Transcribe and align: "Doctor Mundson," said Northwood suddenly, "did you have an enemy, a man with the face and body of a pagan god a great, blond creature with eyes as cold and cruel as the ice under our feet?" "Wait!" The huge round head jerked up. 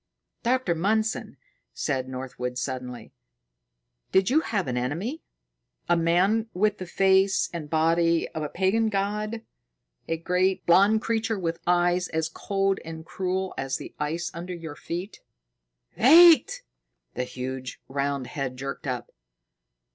"Doctor 0.41 0.73
Mundson," 0.73 1.37
said 1.75 2.09
Northwood 2.09 2.57
suddenly, 2.57 3.13
"did 4.11 4.31
you 4.31 4.39
have 4.41 4.67
an 4.67 4.75
enemy, 4.75 5.21
a 5.87 5.95
man 5.95 6.49
with 6.55 6.79
the 6.79 6.87
face 6.87 7.51
and 7.53 7.69
body 7.69 8.27
of 8.29 8.41
a 8.41 8.49
pagan 8.49 8.89
god 8.89 9.43
a 10.07 10.17
great, 10.17 10.65
blond 10.65 11.03
creature 11.03 11.37
with 11.37 11.59
eyes 11.67 12.07
as 12.07 12.29
cold 12.29 12.79
and 12.83 13.05
cruel 13.05 13.53
as 13.59 13.77
the 13.77 13.93
ice 13.99 14.31
under 14.33 14.55
our 14.67 14.75
feet?" 14.75 15.21
"Wait!" 15.95 16.63
The 17.13 17.23
huge 17.23 17.79
round 17.87 18.25
head 18.25 18.57
jerked 18.57 18.87
up. 18.87 19.11